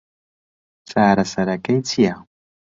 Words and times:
چارەسەرەکەی 0.89 1.79
چییە؟ 1.87 2.15